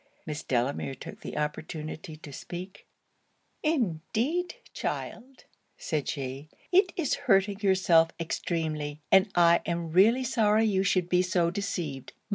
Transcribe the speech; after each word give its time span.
Miss 0.25 0.41
Delamere 0.41 0.95
took 0.95 1.19
the 1.21 1.37
opportunity 1.37 2.15
to 2.15 2.33
speak 2.33 2.87
'Indeed, 3.61 4.55
child,' 4.73 5.43
said 5.77 6.09
she, 6.09 6.49
'it 6.71 6.91
is 6.95 7.13
hurting 7.29 7.59
yourself 7.59 8.09
extremely; 8.19 8.99
and 9.11 9.29
I 9.35 9.61
am 9.67 9.91
really 9.91 10.23
sorry 10.23 10.65
you 10.65 10.81
should 10.81 11.07
be 11.07 11.21
so 11.21 11.51
deceived. 11.51 12.13